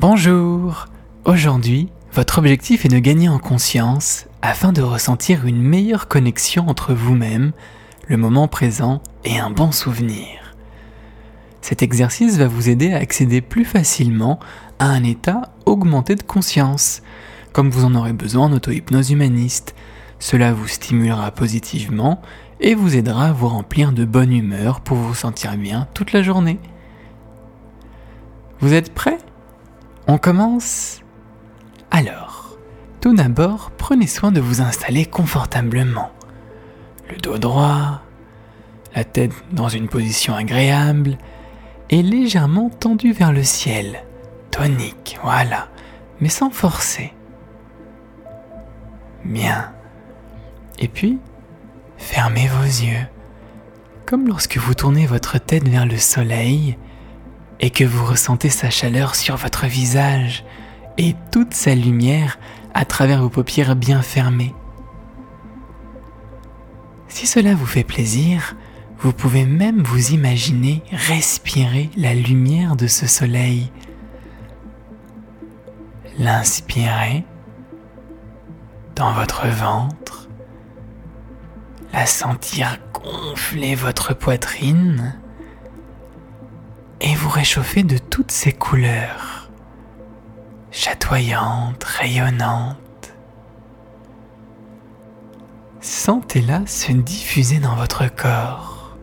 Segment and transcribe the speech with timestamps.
[0.00, 0.86] Bonjour
[1.24, 6.94] Aujourd'hui, votre objectif est de gagner en conscience afin de ressentir une meilleure connexion entre
[6.94, 7.50] vous-même,
[8.06, 10.54] le moment présent et un bon souvenir.
[11.62, 14.38] Cet exercice va vous aider à accéder plus facilement
[14.78, 17.02] à un état augmenté de conscience,
[17.52, 19.74] comme vous en aurez besoin en auto-hypnose humaniste.
[20.20, 22.22] Cela vous stimulera positivement
[22.60, 26.22] et vous aidera à vous remplir de bonne humeur pour vous sentir bien toute la
[26.22, 26.60] journée.
[28.60, 29.18] Vous êtes prêts
[30.08, 31.02] on commence
[31.90, 32.56] Alors,
[33.00, 36.10] tout d'abord, prenez soin de vous installer confortablement.
[37.10, 38.00] Le dos droit,
[38.96, 41.18] la tête dans une position agréable
[41.90, 44.02] et légèrement tendue vers le ciel.
[44.50, 45.68] Tonique, voilà,
[46.20, 47.12] mais sans forcer.
[49.24, 49.72] Bien.
[50.78, 51.18] Et puis,
[51.98, 53.06] fermez vos yeux.
[54.06, 56.78] Comme lorsque vous tournez votre tête vers le soleil
[57.60, 60.44] et que vous ressentez sa chaleur sur votre visage
[60.96, 62.38] et toute sa lumière
[62.74, 64.54] à travers vos paupières bien fermées.
[67.08, 68.54] Si cela vous fait plaisir,
[68.98, 73.70] vous pouvez même vous imaginer respirer la lumière de ce soleil.
[76.18, 77.24] L'inspirer
[78.96, 80.28] dans votre ventre,
[81.92, 85.14] la sentir gonfler votre poitrine
[87.00, 89.50] et vous réchauffez de toutes ces couleurs,
[90.70, 93.14] chatoyantes, rayonnantes.
[95.80, 98.96] Sentez-la se diffuser dans votre corps.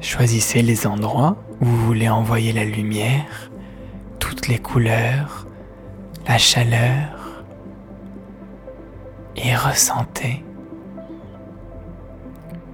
[0.00, 3.50] Choisissez les endroits où vous voulez envoyer la lumière,
[4.18, 5.46] toutes les couleurs,
[6.28, 7.44] la chaleur,
[9.36, 10.44] et ressentez.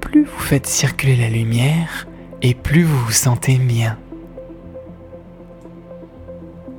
[0.01, 2.07] Plus vous faites circuler la lumière,
[2.43, 3.97] et plus vous vous sentez bien.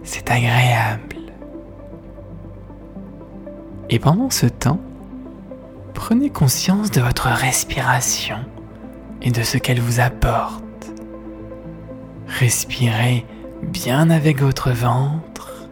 [0.03, 1.15] C'est agréable.
[3.89, 4.81] Et pendant ce temps,
[5.93, 8.37] prenez conscience de votre respiration
[9.21, 10.63] et de ce qu'elle vous apporte.
[12.27, 13.25] Respirez
[13.61, 15.69] bien avec votre ventre.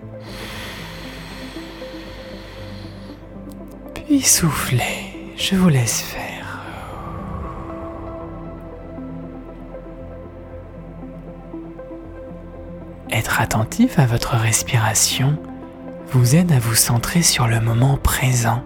[3.93, 6.30] Puis soufflez, je vous laisse faire.
[13.37, 15.35] Attentif à votre respiration
[16.11, 18.61] vous aide à vous centrer sur le moment présent,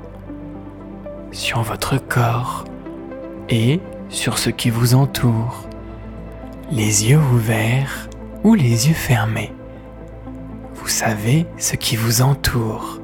[1.32, 2.66] sur votre corps
[3.48, 5.70] et sur ce qui vous entoure,
[6.72, 8.10] les yeux ouverts
[8.44, 9.54] ou les yeux fermés.
[10.74, 13.00] Vous savez ce qui vous entoure.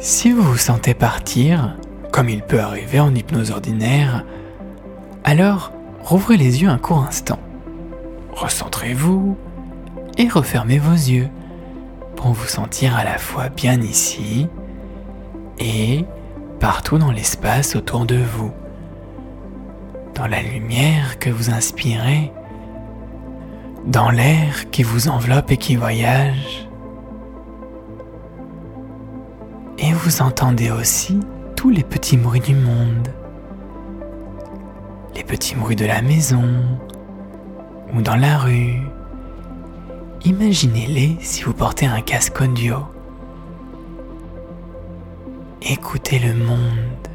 [0.00, 1.76] Si vous vous sentez partir,
[2.10, 4.24] comme il peut arriver en hypnose ordinaire,
[5.22, 7.38] alors rouvrez les yeux un court instant
[8.32, 9.36] recentrez-vous
[10.18, 11.28] et refermez vos yeux
[12.16, 14.48] pour vous sentir à la fois bien ici
[15.58, 16.04] et
[16.60, 18.52] partout dans l'espace autour de vous,
[20.14, 22.32] dans la lumière que vous inspirez,
[23.86, 26.68] dans l'air qui vous enveloppe et qui voyage.
[29.78, 31.18] Et vous entendez aussi
[31.56, 33.08] tous les petits bruits du monde,
[35.16, 36.44] les petits bruits de la maison,
[37.94, 38.80] ou dans la rue.
[40.24, 42.76] Imaginez-les si vous portez un casque audio.
[45.62, 47.08] Écoutez le monde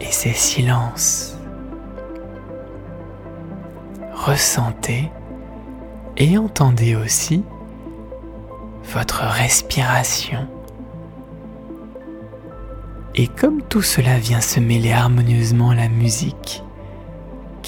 [0.00, 1.36] et ses silences.
[4.14, 5.10] Ressentez
[6.16, 7.44] et entendez aussi
[8.92, 10.46] votre respiration.
[13.14, 16.62] Et comme tout cela vient se mêler harmonieusement à la musique,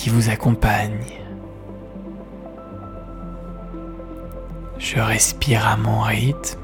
[0.08, 1.20] vous accompagne.
[4.78, 6.58] Je respire à mon rythme.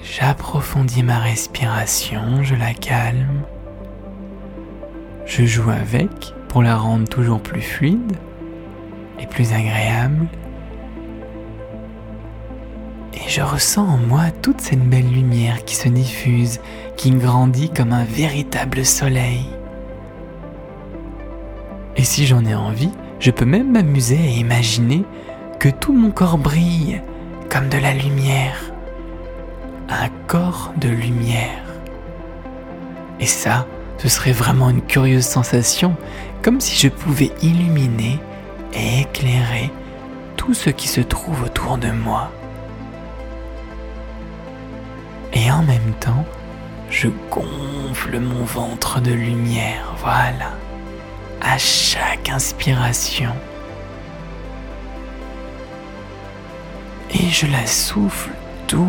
[0.00, 3.42] J'approfondis ma respiration, je la calme.
[5.24, 8.16] Je joue avec pour la rendre toujours plus fluide
[9.18, 10.28] et plus agréable.
[13.14, 16.60] Et je ressens en moi toute cette belle lumière qui se diffuse,
[16.96, 19.55] qui grandit comme un véritable soleil.
[22.06, 25.02] Et si j'en ai envie, je peux même m'amuser à imaginer
[25.58, 27.02] que tout mon corps brille
[27.50, 28.72] comme de la lumière.
[29.88, 31.64] Un corps de lumière.
[33.18, 33.66] Et ça,
[33.98, 35.96] ce serait vraiment une curieuse sensation,
[36.42, 38.20] comme si je pouvais illuminer
[38.72, 39.72] et éclairer
[40.36, 42.30] tout ce qui se trouve autour de moi.
[45.32, 46.24] Et en même temps,
[46.88, 50.52] je gonfle mon ventre de lumière, voilà
[51.46, 53.32] à chaque inspiration.
[57.10, 58.30] Et je la souffle
[58.66, 58.88] tout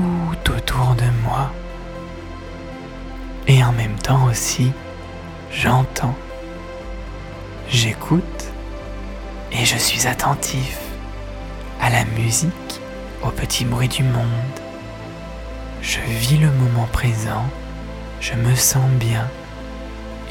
[0.50, 1.52] autour de moi.
[3.48, 4.72] Et en même temps aussi,
[5.52, 6.16] j'entends,
[7.70, 8.24] j'écoute
[9.52, 10.80] et je suis attentif
[11.80, 12.82] à la musique,
[13.24, 14.60] aux petits bruits du monde.
[15.82, 17.46] Je vis le moment présent,
[18.20, 19.30] je me sens bien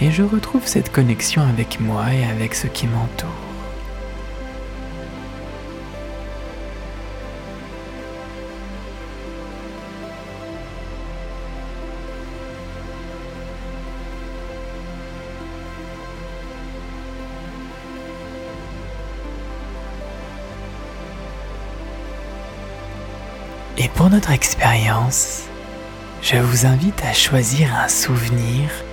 [0.00, 3.30] et je retrouve cette connexion avec moi et avec ce qui m'entoure.
[23.78, 25.44] Et pour notre expérience,
[26.22, 28.85] je vous invite à choisir un souvenir ou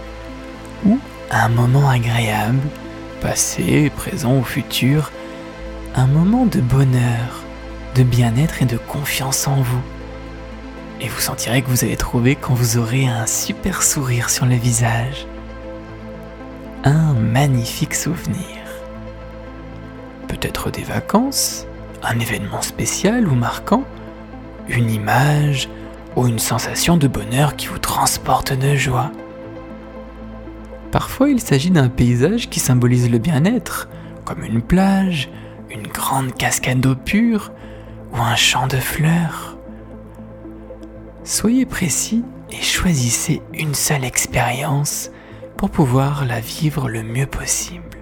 [1.33, 2.61] un moment agréable,
[3.21, 5.11] passé, présent ou futur,
[5.95, 7.43] un moment de bonheur,
[7.95, 9.81] de bien-être et de confiance en vous.
[11.01, 14.55] Et vous sentirez que vous allez trouver quand vous aurez un super sourire sur le
[14.55, 15.27] visage.
[16.83, 18.59] Un magnifique souvenir.
[20.27, 21.65] Peut-être des vacances,
[22.03, 23.83] un événement spécial ou marquant,
[24.67, 25.69] une image
[26.15, 29.11] ou une sensation de bonheur qui vous transporte de joie.
[30.93, 33.89] Parfois il s'agit d'un paysage qui symbolise le bien-être,
[34.25, 35.27] comme une plage,
[35.71, 37.51] une grande cascade d'eau pure
[38.11, 39.57] ou un champ de fleurs.
[41.23, 45.09] Soyez précis et choisissez une seule expérience
[45.57, 47.97] pour pouvoir la vivre le mieux possible.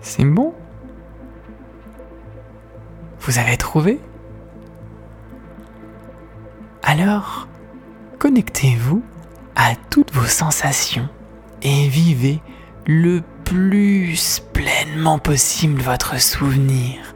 [0.00, 0.54] C'est bon?
[3.18, 3.98] Vous avez trouvé?
[6.84, 7.48] Alors,
[8.20, 9.02] connectez-vous
[9.56, 11.08] à toutes vos sensations
[11.62, 12.40] et vivez
[12.86, 17.14] le plus pleinement possible votre souvenir.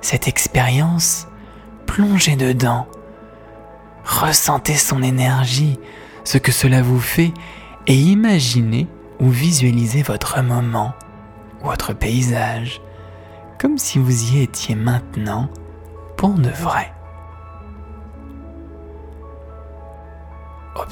[0.00, 1.28] Cette expérience,
[1.86, 2.86] plongez dedans.
[4.04, 5.78] Ressentez son énergie,
[6.24, 7.32] ce que cela vous fait
[7.86, 8.88] et imaginez
[9.20, 10.94] ou visualisez votre moment,
[11.62, 12.80] votre paysage,
[13.58, 15.50] comme si vous y étiez maintenant
[16.16, 16.94] pour de vrai.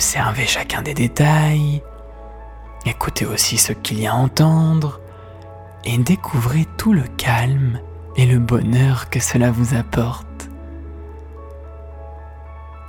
[0.03, 1.81] Observez chacun des détails,
[2.85, 5.01] écoutez aussi ce qu'il y a à entendre
[5.85, 7.79] et découvrez tout le calme
[8.17, 10.51] et le bonheur que cela vous apporte.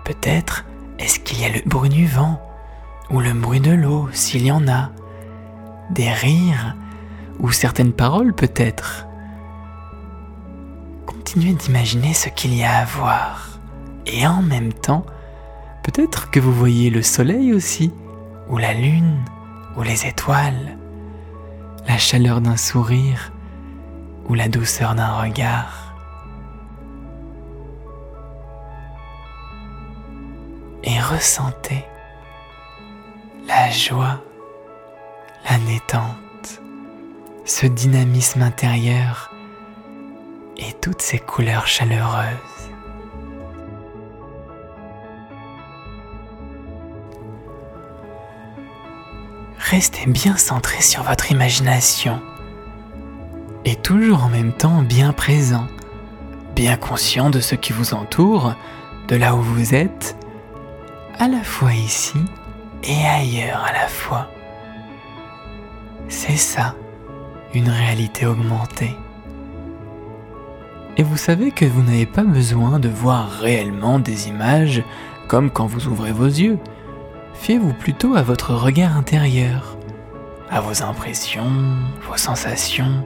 [0.05, 0.65] Peut-être
[0.97, 2.41] est-ce qu'il y a le bruit du vent
[3.11, 4.89] ou le bruit de l'eau s'il y en a,
[5.91, 6.75] des rires
[7.39, 9.05] ou certaines paroles peut-être
[11.05, 13.59] continuez d'imaginer ce qu'il y a à voir.
[14.07, 15.05] Et en même temps,
[15.83, 17.91] peut-être que vous voyez le soleil aussi,
[18.49, 19.23] ou la lune,
[19.77, 20.77] ou les étoiles,
[21.87, 23.31] la chaleur d'un sourire,
[24.29, 25.93] ou la douceur d'un regard.
[30.83, 31.85] Et ressentez
[33.47, 34.21] la joie,
[35.49, 36.61] la détente,
[37.45, 39.33] ce dynamisme intérieur
[40.57, 42.72] et toutes ces couleurs chaleureuses.
[49.73, 52.21] Restez bien centré sur votre imagination
[53.65, 55.65] et toujours en même temps bien présent,
[56.55, 58.53] bien conscient de ce qui vous entoure,
[59.07, 60.15] de là où vous êtes,
[61.17, 62.19] à la fois ici
[62.83, 64.29] et ailleurs à la fois.
[66.07, 66.75] C'est ça,
[67.55, 68.95] une réalité augmentée.
[70.97, 74.83] Et vous savez que vous n'avez pas besoin de voir réellement des images
[75.27, 76.59] comme quand vous ouvrez vos yeux.
[77.33, 79.77] Fiez-vous plutôt à votre regard intérieur,
[80.49, 81.51] à vos impressions,
[82.07, 83.05] vos sensations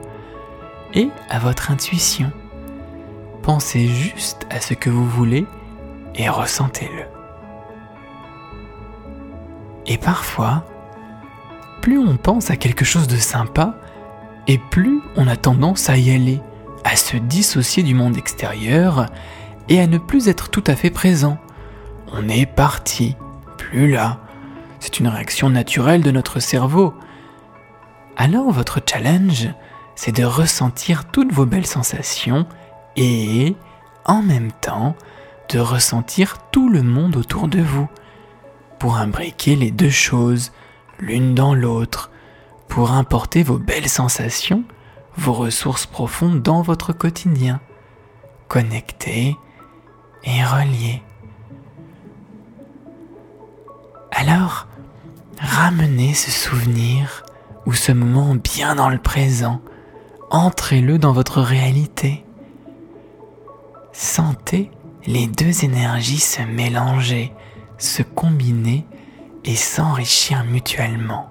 [0.94, 2.32] et à votre intuition.
[3.42, 5.46] Pensez juste à ce que vous voulez
[6.16, 7.04] et ressentez-le.
[9.86, 10.66] Et parfois,
[11.82, 13.76] plus on pense à quelque chose de sympa,
[14.48, 16.42] et plus on a tendance à y aller
[16.84, 19.08] à se dissocier du monde extérieur
[19.70, 21.38] et à ne plus être tout à fait présent.
[22.14, 23.16] On est parti,
[23.70, 24.20] plus là.
[24.80, 26.94] C'est une réaction naturelle de notre cerveau.
[28.16, 29.50] Alors votre challenge,
[29.96, 32.46] c'est de ressentir toutes vos belles sensations
[32.96, 33.56] et,
[34.06, 34.96] en même temps,
[35.50, 37.88] de ressentir tout le monde autour de vous,
[38.80, 40.52] pour imbriquer les deux choses,
[41.00, 42.12] l'une dans l'autre,
[42.68, 44.64] pour importer vos belles sensations
[45.18, 47.60] vos ressources profondes dans votre quotidien,
[48.48, 49.36] connectées
[50.24, 51.02] et reliées.
[54.20, 54.66] Alors,
[55.40, 57.24] ramenez ce souvenir
[57.68, 59.62] ou ce moment bien dans le présent.
[60.32, 62.26] Entrez-le dans votre réalité.
[63.94, 64.72] Sentez
[65.06, 67.32] les deux énergies se mélanger,
[67.78, 68.88] se combiner
[69.46, 71.30] et s'enrichir mutuellement.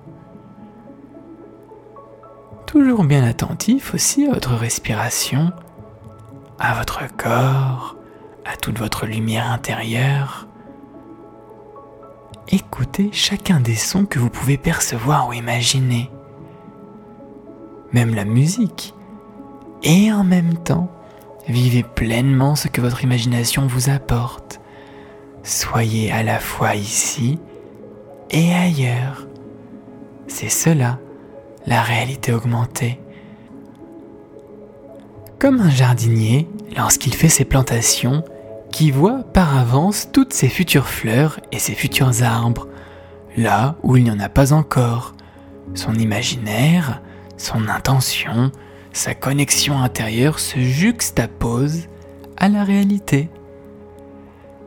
[2.67, 5.51] Toujours bien attentif aussi à votre respiration,
[6.61, 7.97] à votre corps,
[8.45, 10.47] à toute votre lumière intérieure.
[12.49, 16.11] Écoutez chacun des sons que vous pouvez percevoir ou imaginer,
[17.93, 18.95] même la musique,
[19.83, 20.89] et en même temps,
[21.49, 24.61] vivez pleinement ce que votre imagination vous apporte.
[25.43, 27.41] Soyez à la fois ici
[28.31, 29.27] et ailleurs.
[30.29, 31.01] C'est cela,
[31.67, 33.01] la réalité augmentée.
[35.41, 38.23] Comme un jardinier, lorsqu'il fait ses plantations,
[38.77, 42.69] qui voit par avance toutes ses futures fleurs et ses futurs arbres,
[43.35, 45.15] là où il n'y en a pas encore.
[45.73, 47.01] Son imaginaire,
[47.39, 48.53] son intention,
[48.93, 51.87] sa connexion intérieure se juxtaposent
[52.37, 53.31] à la réalité.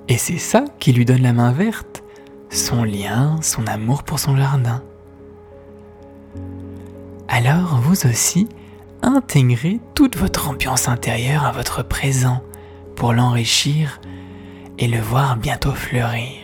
[0.07, 2.01] Et c'est ça qui lui donne la main verte,
[2.49, 4.81] son lien, son amour pour son jardin.
[7.27, 8.49] Alors vous aussi,
[9.03, 12.41] intégrez toute votre ambiance intérieure à votre présent
[12.99, 14.01] pour l'enrichir
[14.77, 16.35] et le voir bientôt fleurir.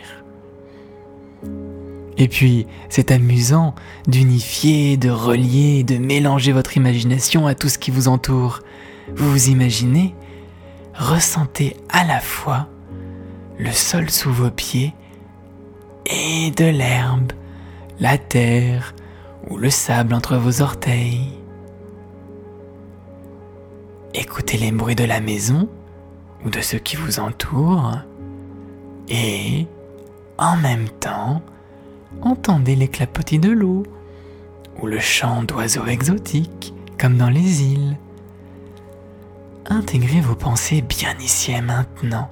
[2.16, 3.74] Et puis, c'est amusant
[4.08, 8.60] d'unifier, de relier, de mélanger votre imagination à tout ce qui vous entoure.
[9.14, 10.14] Vous vous imaginez,
[10.94, 12.68] ressentez à la fois
[13.58, 14.94] le sol sous vos pieds
[16.06, 17.32] et de l'herbe,
[18.00, 18.94] la terre
[19.50, 21.28] ou le sable entre vos orteils.
[24.14, 25.68] Écoutez les bruits de la maison
[26.50, 27.98] de ceux qui vous entourent
[29.08, 29.66] et,
[30.38, 31.42] en même temps,
[32.22, 33.84] entendez les clapotis de l'eau
[34.80, 37.96] ou le chant d'oiseaux exotiques comme dans les îles.
[39.68, 42.30] Intégrez vos pensées bien ici et maintenant,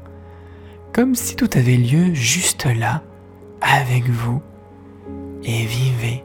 [0.92, 3.02] comme si tout avait lieu juste là,
[3.60, 4.40] avec vous,
[5.42, 6.24] et vivez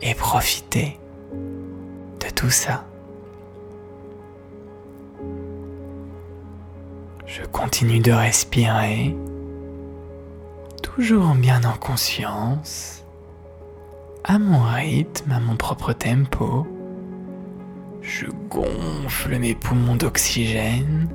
[0.00, 0.98] et profitez
[1.32, 2.86] de tout ça.
[7.34, 9.16] Je continue de respirer,
[10.82, 13.06] toujours bien en conscience,
[14.22, 16.66] à mon rythme, à mon propre tempo.
[18.02, 21.08] Je gonfle mes poumons d'oxygène.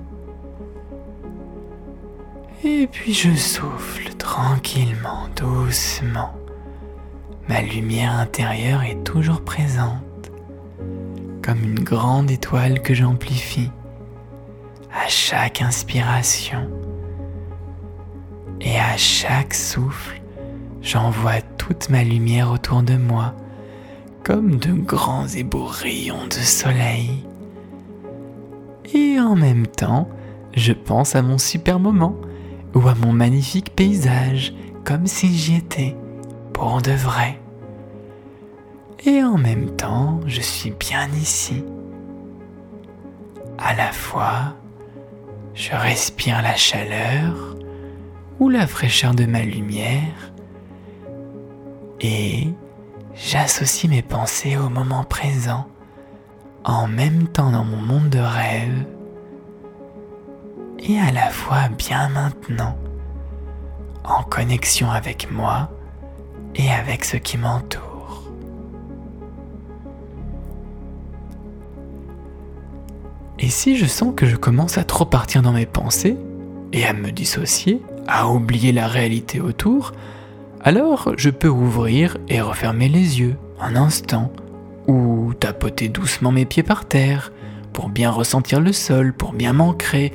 [2.63, 6.35] Et puis je souffle tranquillement, doucement.
[7.47, 10.31] Ma lumière intérieure est toujours présente,
[11.43, 13.69] comme une grande étoile que j'amplifie
[14.97, 16.69] à chaque inspiration
[18.59, 20.21] et à chaque souffle,
[20.81, 23.35] j'envoie toute ma lumière autour de moi,
[24.23, 27.25] comme de grands et beaux rayons de soleil.
[28.93, 30.09] Et en même temps,
[30.55, 32.15] je pense à mon super moment
[32.73, 35.95] ou à mon magnifique paysage, comme si j'y étais,
[36.53, 37.39] pour de vrai.
[39.05, 41.63] Et en même temps, je suis bien ici.
[43.59, 44.55] À la fois,
[45.57, 47.33] je respire la chaleur
[48.39, 50.31] ou la fraîcheur de ma lumière
[51.99, 52.49] et
[53.15, 55.67] j'associe mes pensées au moment présent
[56.63, 58.85] en même temps dans mon monde de rêve
[60.77, 62.77] et à la fois bien maintenant
[64.03, 65.71] en connexion avec moi
[66.53, 67.86] et avec ce qui m'entoure.
[73.39, 76.17] Et si je sens que je commence à trop partir dans mes pensées,
[76.73, 79.93] et à me dissocier, à oublier la réalité autour,
[80.61, 84.31] alors je peux ouvrir et refermer les yeux un instant,
[84.87, 87.31] ou tapoter doucement mes pieds par terre,
[87.73, 90.13] pour bien ressentir le sol, pour bien m'ancrer,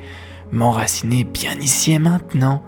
[0.51, 2.63] m'enraciner bien ici et maintenant.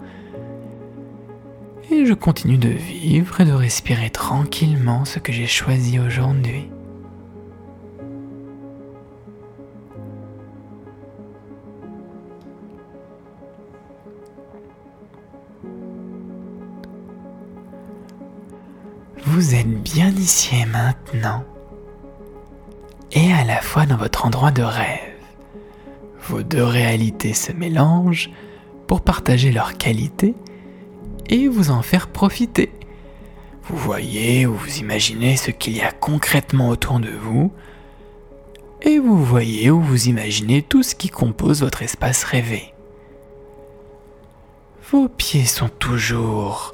[1.92, 6.70] Et je continue de vivre et de respirer tranquillement ce que j'ai choisi aujourd'hui.
[19.36, 21.44] Vous êtes bien ici et maintenant,
[23.12, 25.12] et à la fois dans votre endroit de rêve.
[26.22, 28.32] Vos deux réalités se mélangent
[28.88, 30.36] pour partager leurs qualités
[31.28, 32.72] et vous en faire profiter.
[33.64, 37.52] Vous voyez ou vous imaginez ce qu'il y a concrètement autour de vous,
[38.84, 42.74] et vous voyez ou vous imaginez tout ce qui compose votre espace rêvé.
[44.94, 46.74] Vos pieds sont toujours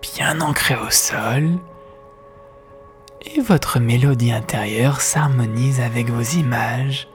[0.00, 1.58] bien ancrés au sol,
[3.34, 7.08] et votre mélodie intérieure s'harmonise avec vos images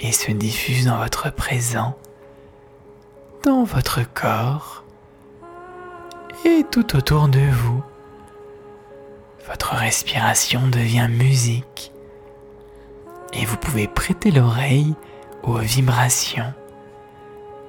[0.00, 1.96] et se diffuse dans votre présent,
[3.44, 4.84] dans votre corps
[6.44, 7.82] et tout autour de vous.
[9.46, 11.92] Votre respiration devient musique
[13.32, 14.94] et vous pouvez prêter l'oreille
[15.42, 16.52] aux vibrations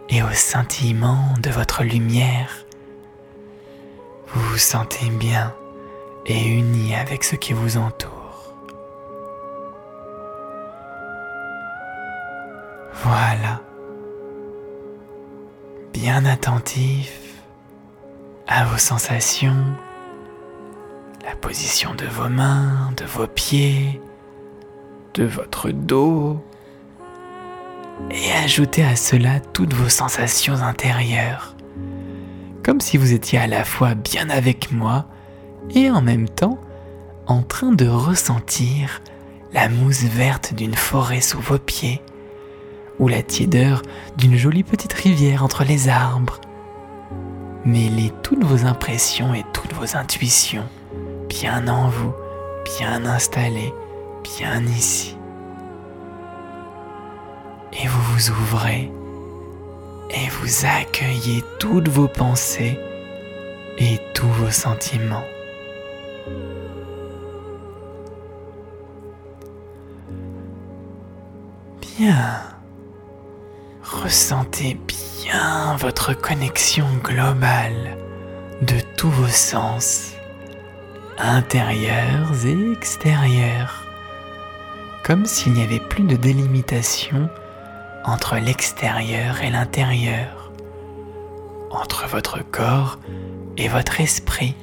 [0.10, 2.66] et au scintillement de votre lumière.
[4.28, 5.54] Vous vous sentez bien
[6.26, 8.54] et uni avec ce qui vous entoure.
[13.04, 13.62] Voilà.
[15.94, 17.12] Bien attentif
[18.48, 19.66] à vos sensations,
[21.24, 24.02] la position de vos mains, de vos pieds,
[25.14, 26.44] de votre dos,
[28.12, 31.56] et ajoutez à cela toutes vos sensations intérieures,
[32.64, 35.08] comme si vous étiez à la fois bien avec moi
[35.72, 36.60] et en même temps
[37.28, 39.02] en train de ressentir
[39.54, 42.02] la mousse verte d'une forêt sous vos pieds,
[43.00, 43.82] ou la tiédeur
[44.18, 46.40] d'une jolie petite rivière entre les arbres.
[47.66, 50.66] Mêlez toutes vos impressions et toutes vos intuitions,
[51.30, 52.14] bien en vous,
[52.78, 53.74] bien installées,
[54.24, 55.16] bien ici
[57.84, 58.92] et vous vous ouvrez
[60.10, 62.80] et vous accueillez toutes vos pensées
[63.78, 65.24] et tous vos sentiments.
[71.98, 72.42] Bien.
[73.84, 74.78] Ressentez
[75.22, 77.98] bien votre connexion globale
[78.62, 80.14] de tous vos sens,
[81.18, 83.86] intérieurs et extérieurs,
[85.04, 87.30] comme s'il n'y avait plus de délimitation
[88.04, 90.52] entre l'extérieur et l'intérieur,
[91.70, 93.00] entre votre corps
[93.58, 94.56] et votre esprit.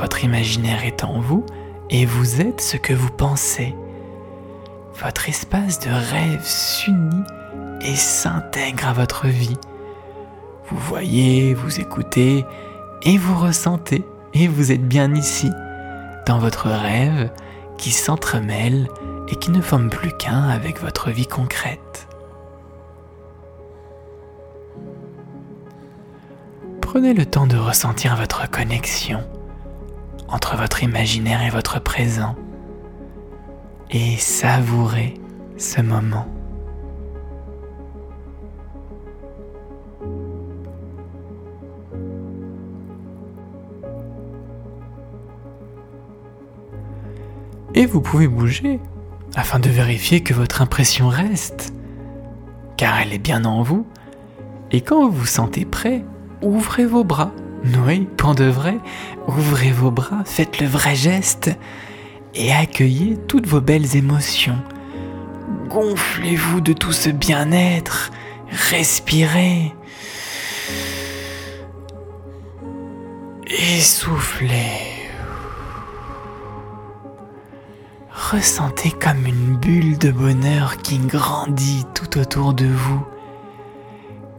[0.00, 1.44] Votre imaginaire est en vous
[1.90, 3.74] et vous êtes ce que vous pensez.
[4.94, 7.22] Votre espace de rêve s'unit
[7.82, 9.58] et s'intègre à votre vie.
[10.68, 12.46] Vous voyez, vous écoutez
[13.02, 15.50] et vous ressentez et vous êtes bien ici,
[16.26, 17.30] dans votre rêve
[17.76, 18.88] qui s'entremêle
[19.28, 22.08] et qui ne forme plus qu'un avec votre vie concrète.
[26.80, 29.22] Prenez le temps de ressentir votre connexion
[30.30, 32.36] entre votre imaginaire et votre présent
[33.90, 35.14] et savourez
[35.56, 36.26] ce moment.
[47.74, 48.80] Et vous pouvez bouger
[49.36, 51.72] afin de vérifier que votre impression reste,
[52.76, 53.86] car elle est bien en vous.
[54.72, 56.04] Et quand vous vous sentez prêt,
[56.42, 57.32] ouvrez vos bras.
[57.64, 58.78] Oui, pour de vrai,
[59.26, 61.50] ouvrez vos bras, faites le vrai geste
[62.34, 64.58] et accueillez toutes vos belles émotions.
[65.68, 68.10] Gonflez-vous de tout ce bien-être,
[68.70, 69.74] respirez.
[73.46, 75.00] Essoufflez.
[78.30, 83.04] ressentez comme une bulle de bonheur qui grandit tout autour de vous,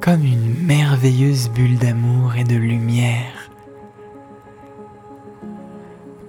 [0.02, 3.52] comme une merveilleuse bulle d'amour et de lumière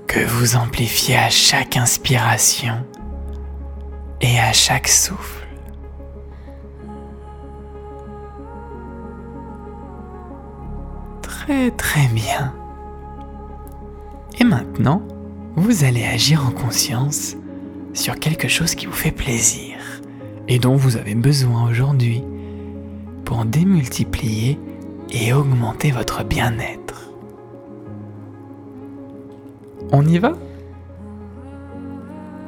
[0.07, 2.85] que vous amplifiez à chaque inspiration
[4.21, 5.49] et à chaque souffle.
[11.23, 12.55] Très très bien.
[14.39, 15.01] Et maintenant,
[15.57, 17.37] vous allez agir en conscience
[17.95, 19.79] sur quelque chose qui vous fait plaisir
[20.47, 22.23] et dont vous avez besoin aujourd'hui
[23.25, 24.59] pour démultiplier
[25.11, 27.11] et augmenter votre bien-être.
[29.91, 30.33] On y va?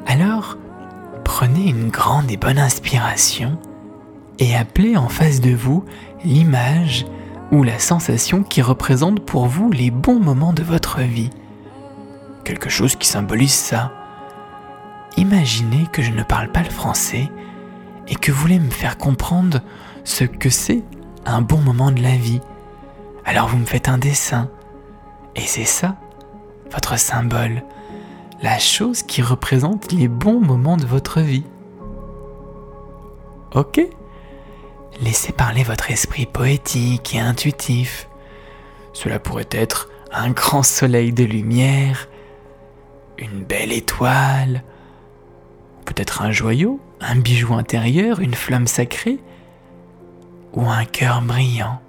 [0.06, 0.56] Alors,
[1.24, 3.58] prenez une grande et bonne inspiration
[4.38, 5.84] et appelez en face de vous
[6.24, 7.06] l'image
[7.52, 11.30] ou la sensation qui représente pour vous les bons moments de votre vie.
[12.44, 13.92] Quelque chose qui symbolise ça
[15.16, 17.30] imaginez que je ne parle pas le français
[18.08, 19.60] et que voulez me faire comprendre
[20.04, 20.82] ce que c'est
[21.24, 22.40] un bon moment de la vie.
[23.24, 24.50] Alors vous me faites un dessin.
[25.36, 25.96] Et c'est ça,
[26.70, 27.62] votre symbole,
[28.42, 31.44] la chose qui représente les bons moments de votre vie.
[33.54, 33.80] Ok?
[35.00, 38.08] Laissez parler votre esprit poétique et intuitif.
[38.92, 42.08] Cela pourrait être un grand soleil de lumière,
[43.18, 44.62] une belle étoile,
[45.84, 49.20] peut-être un joyau, un bijou intérieur, une flamme sacrée,
[50.52, 51.80] ou un cœur brillant,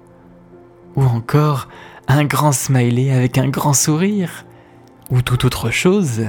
[0.94, 1.68] ou encore
[2.08, 4.44] un grand smiley avec un grand sourire,
[5.10, 6.26] ou toute autre chose,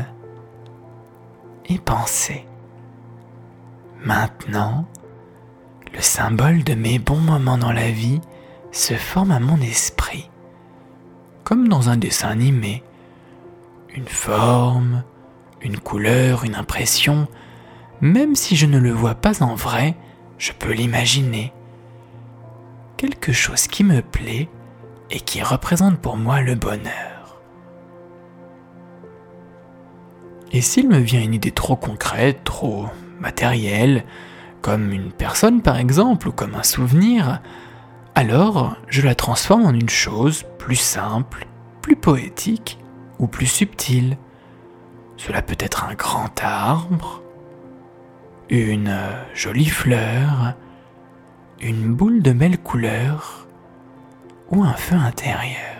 [1.67, 2.45] et pensez.
[4.03, 4.85] Maintenant,
[5.93, 8.21] le symbole de mes bons moments dans la vie
[8.71, 10.29] se forme à mon esprit,
[11.43, 12.83] comme dans un dessin animé.
[13.89, 15.03] Une forme,
[15.61, 17.27] une couleur, une impression,
[18.01, 19.95] même si je ne le vois pas en vrai,
[20.37, 21.53] je peux l'imaginer.
[22.97, 24.49] Quelque chose qui me plaît
[25.09, 27.39] et qui représente pour moi le bonheur.
[30.51, 32.87] Et s'il me vient une idée trop concrète, trop
[33.19, 34.03] matérielle,
[34.61, 37.41] comme une personne par exemple, ou comme un souvenir,
[38.15, 41.47] alors je la transforme en une chose plus simple,
[41.81, 42.79] plus poétique
[43.19, 44.17] ou plus subtile.
[45.17, 47.21] Cela peut être un grand arbre,
[48.49, 48.97] une
[49.33, 50.53] jolie fleur,
[51.59, 53.47] une boule de belle couleur
[54.49, 55.77] ou un feu intérieur.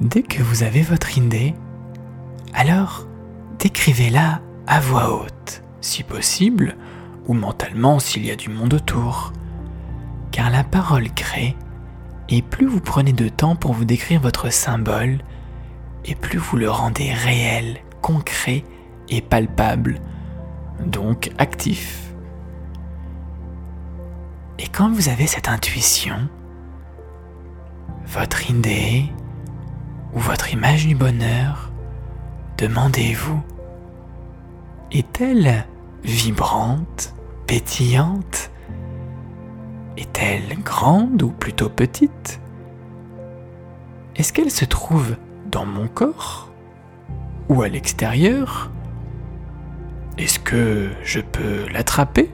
[0.00, 1.54] Dès que vous avez votre idée,
[2.54, 3.06] alors
[3.60, 6.76] décrivez-la à voix haute, si possible,
[7.26, 9.32] ou mentalement s'il y a du monde autour.
[10.32, 11.56] Car la parole crée,
[12.32, 15.18] et plus vous prenez de temps pour vous décrire votre symbole,
[16.06, 18.64] et plus vous le rendez réel, concret
[19.10, 20.00] et palpable,
[20.86, 22.14] donc actif.
[24.58, 26.26] Et quand vous avez cette intuition,
[28.06, 29.04] votre idée
[30.14, 31.70] ou votre image du bonheur,
[32.56, 33.42] demandez-vous,
[34.90, 35.66] est-elle
[36.02, 37.14] vibrante,
[37.46, 38.51] pétillante
[39.96, 42.40] Est-elle grande ou plutôt petite?
[44.16, 45.16] Est-ce qu'elle se trouve
[45.50, 46.50] dans mon corps
[47.48, 48.70] Ou à l'extérieur?
[50.18, 52.30] Est-ce que je peux l'attraper?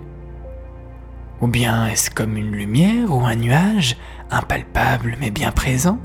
[1.40, 3.97] Ou bien est-ce comme une lumière ou un nuage,
[4.31, 5.99] impalpable mais bien présent?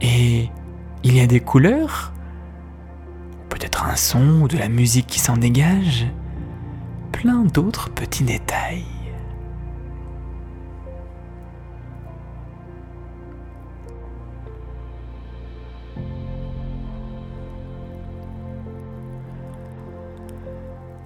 [0.00, 0.48] Et
[1.02, 2.12] il y a des couleurs?
[3.48, 6.06] Peut-être un son ou de la musique qui s'en dégage?
[7.20, 8.86] Plein d'autres petits détails.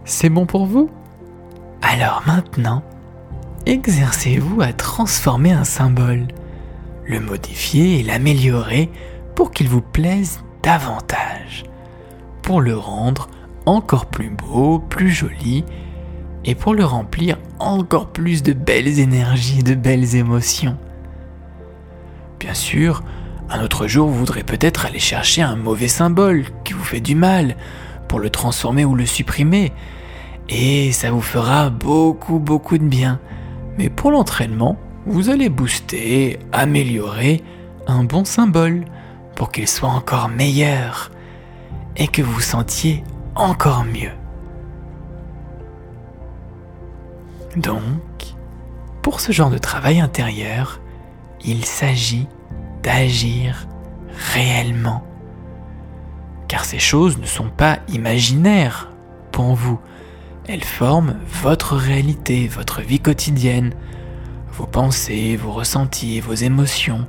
[0.05, 0.88] C'est bon pour vous?
[1.83, 2.85] Alors maintenant,
[3.66, 6.29] exercez-vous à transformer un symbole,
[7.07, 8.88] le modifier et l'améliorer
[9.35, 11.64] pour qu'il vous plaise davantage,
[12.40, 13.29] pour le rendre
[13.66, 15.64] encore plus beau, plus joli,
[16.44, 20.76] et pour le remplir encore plus de belles énergies, de belles émotions.
[22.38, 23.02] Bien sûr,
[23.50, 27.14] un autre jour, vous voudrez peut-être aller chercher un mauvais symbole qui vous fait du
[27.14, 27.57] mal,
[28.09, 29.72] pour le transformer ou le supprimer,
[30.48, 33.18] et ça vous fera beaucoup beaucoup de bien.
[33.78, 37.42] Mais pour l'entraînement, vous allez booster, améliorer
[37.87, 38.85] un bon symbole
[39.35, 41.11] pour qu'il soit encore meilleur
[41.96, 43.02] et que vous sentiez
[43.35, 44.12] encore mieux.
[47.56, 47.82] Donc,
[49.02, 50.80] pour ce genre de travail intérieur,
[51.44, 52.26] il s'agit
[52.82, 53.66] d'agir
[54.32, 55.04] réellement.
[56.48, 58.90] Car ces choses ne sont pas imaginaires
[59.30, 59.78] pour vous,
[60.46, 63.72] elles forment votre réalité, votre vie quotidienne,
[64.52, 67.06] vos pensées, vos ressentis, vos émotions.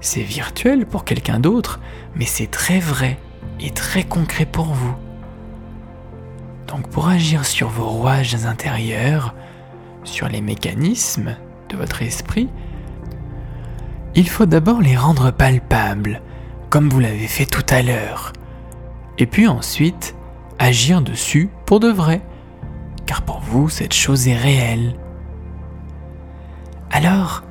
[0.00, 1.80] C'est virtuel pour quelqu'un d'autre,
[2.14, 3.18] mais c'est très vrai
[3.60, 4.94] et très concret pour vous.
[6.66, 9.34] Donc pour agir sur vos rouages intérieurs,
[10.04, 11.36] sur les mécanismes
[11.68, 12.48] de votre esprit,
[14.14, 16.22] il faut d'abord les rendre palpables,
[16.70, 18.32] comme vous l'avez fait tout à l'heure.
[19.18, 20.14] Et puis ensuite,
[20.58, 22.22] agir dessus pour de vrai,
[23.04, 24.96] car pour vous, cette chose est réelle.
[26.90, 27.42] Alors,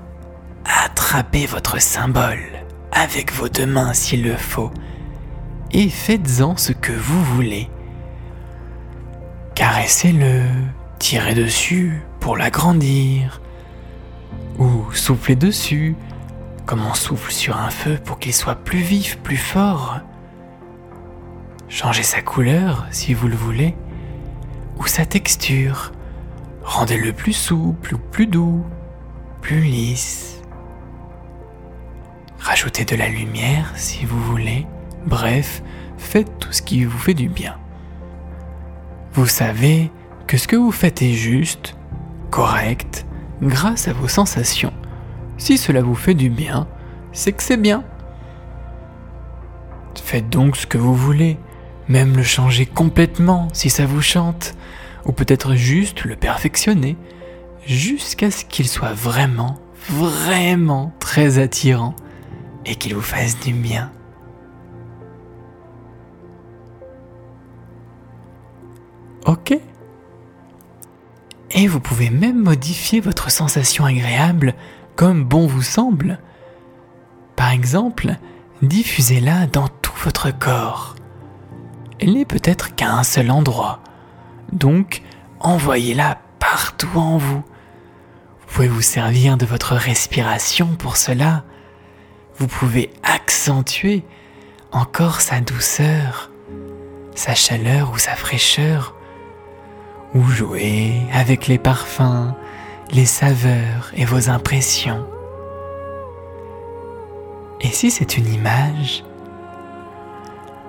[0.65, 4.71] attrapez votre symbole avec vos deux mains s'il le faut,
[5.71, 7.69] et faites-en ce que vous voulez.
[9.55, 10.41] Caressez-le,
[10.99, 13.39] tirez dessus pour l'agrandir,
[14.57, 15.95] ou soufflez dessus,
[16.65, 19.99] comme on souffle sur un feu pour qu'il soit plus vif, plus fort.
[21.69, 23.75] Changez sa couleur si vous le voulez,
[24.77, 25.93] ou sa texture.
[26.61, 28.65] Rendez-le plus souple ou plus doux,
[29.41, 30.41] plus lisse.
[32.39, 34.67] Rajoutez de la lumière si vous voulez.
[35.05, 35.63] Bref,
[35.97, 37.55] faites tout ce qui vous fait du bien.
[39.15, 39.91] Vous savez
[40.27, 41.77] que ce que vous faites est juste,
[42.31, 43.05] correct,
[43.41, 44.73] grâce à vos sensations.
[45.37, 46.67] Si cela vous fait du bien,
[47.13, 47.85] c'est que c'est bien.
[50.03, 51.37] Faites donc ce que vous voulez,
[51.87, 54.53] même le changer complètement si ça vous chante,
[55.05, 56.97] ou peut-être juste le perfectionner,
[57.65, 59.55] jusqu'à ce qu'il soit vraiment,
[59.89, 61.95] vraiment très attirant
[62.65, 63.91] et qu'il vous fasse du bien.
[69.25, 69.57] Ok
[71.51, 74.53] Et vous pouvez même modifier votre sensation agréable
[74.95, 76.19] comme bon vous semble.
[77.35, 78.15] Par exemple,
[78.61, 80.95] diffusez-la dans tout votre corps.
[81.99, 83.79] Elle n'est peut-être qu'à un seul endroit,
[84.51, 85.01] donc
[85.39, 87.43] envoyez-la partout en vous.
[88.41, 91.43] Vous pouvez vous servir de votre respiration pour cela.
[92.37, 94.03] Vous pouvez accentuer
[94.71, 96.31] encore sa douceur,
[97.15, 98.94] sa chaleur ou sa fraîcheur,
[100.15, 102.33] ou jouer avec les parfums,
[102.91, 105.05] les saveurs et vos impressions.
[107.61, 109.03] Et si c'est une image,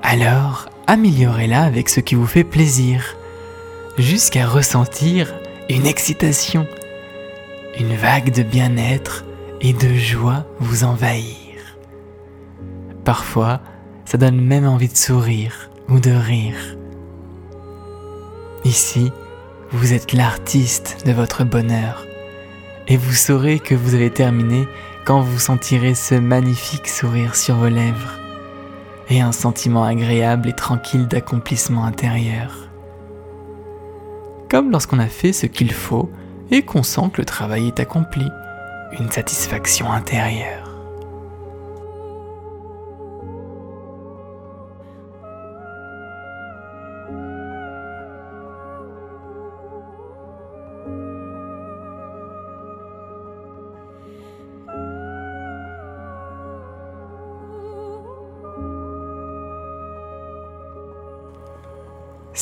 [0.03, 3.17] alors améliorez-la avec ce qui vous fait plaisir,
[3.99, 5.33] jusqu'à ressentir
[5.71, 6.67] une excitation,
[7.79, 9.25] une vague de bien-être
[9.61, 11.37] et de joie vous envahir.
[13.05, 13.61] Parfois,
[14.05, 16.77] ça donne même envie de sourire ou de rire.
[18.65, 19.13] Ici,
[19.73, 22.07] vous êtes l'artiste de votre bonheur
[22.89, 24.67] et vous saurez que vous avez terminé
[25.05, 28.19] quand vous sentirez ce magnifique sourire sur vos lèvres
[29.09, 32.69] et un sentiment agréable et tranquille d'accomplissement intérieur.
[34.49, 36.11] Comme lorsqu'on a fait ce qu'il faut
[36.51, 38.29] et qu'on sent que le travail est accompli,
[38.99, 40.66] une satisfaction intérieure.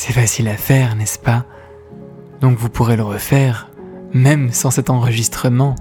[0.05, 1.45] C'est facile à faire, n'est-ce pas?
[2.39, 3.71] Donc vous pourrez le refaire,
[4.13, 5.73] même sans cet enregistrement.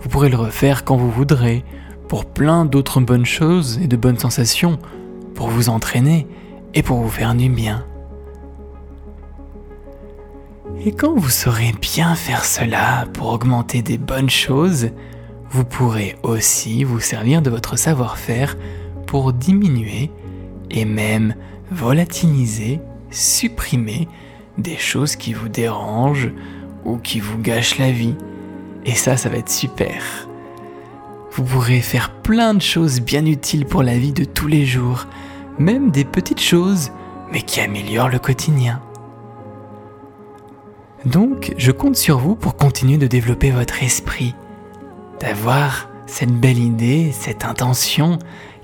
[0.00, 1.64] Vous pourrez le refaire quand vous voudrez,
[2.08, 4.76] pour plein d'autres bonnes choses et de bonnes sensations,
[5.36, 6.26] pour vous entraîner
[6.74, 7.86] et pour vous faire du bien.
[10.84, 14.88] Et quand vous saurez bien faire cela pour augmenter des bonnes choses,
[15.50, 18.56] vous pourrez aussi vous servir de votre savoir-faire
[19.06, 20.10] pour diminuer
[20.72, 21.36] et même
[21.70, 22.80] volatiliser
[23.14, 24.08] supprimer
[24.58, 26.32] des choses qui vous dérangent
[26.84, 28.14] ou qui vous gâchent la vie.
[28.84, 30.28] Et ça, ça va être super.
[31.32, 35.06] Vous pourrez faire plein de choses bien utiles pour la vie de tous les jours,
[35.58, 36.92] même des petites choses,
[37.32, 38.80] mais qui améliorent le quotidien.
[41.04, 44.34] Donc, je compte sur vous pour continuer de développer votre esprit,
[45.20, 48.18] d'avoir cette belle idée, cette intention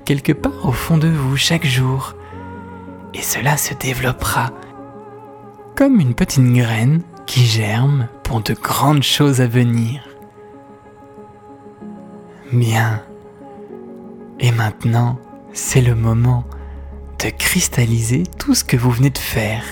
[0.05, 2.15] quelque part au fond de vous chaque jour,
[3.15, 4.51] et cela se développera
[5.77, 10.03] comme une petite graine qui germe pour de grandes choses à venir.
[12.53, 13.03] Bien.
[14.41, 15.19] Et maintenant,
[15.53, 16.45] c'est le moment
[17.23, 19.65] de cristalliser tout ce que vous venez de faire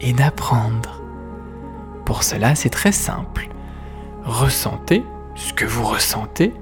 [0.00, 1.02] et d'apprendre.
[2.04, 3.48] Pour cela, c'est très simple.
[4.24, 5.02] Ressentez
[5.36, 6.52] ce que vous ressentez,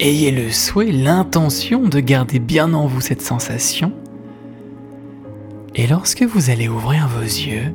[0.00, 3.92] ayez le souhait, l'intention de garder bien en vous cette sensation
[5.76, 7.74] et lorsque vous allez ouvrir vos yeux,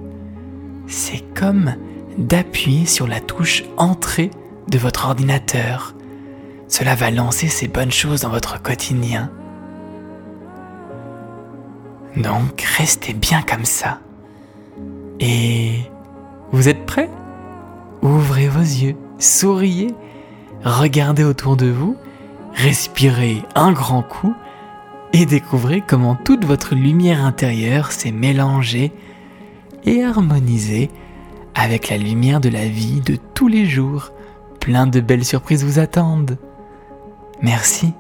[0.88, 1.76] c'est comme
[2.18, 4.32] d'appuyer sur la touche Entrée
[4.68, 5.94] de votre ordinateur.
[6.68, 9.30] Cela va lancer ces bonnes choses dans votre quotidien.
[12.18, 14.00] Donc restez bien comme ça.
[15.20, 15.82] Et
[16.52, 17.10] vous êtes prêts?
[18.02, 19.94] Ouvrez vos yeux, souriez,
[20.64, 21.96] regardez autour de vous,
[22.56, 24.34] respirez un grand coup
[25.14, 28.92] et découvrez comment toute votre lumière intérieure s'est mélangée
[29.84, 30.90] et harmonisée
[31.54, 34.12] avec la lumière de la vie de tous les jours.
[34.60, 36.38] Plein de belles surprises vous attendent.
[37.42, 37.94] Merci.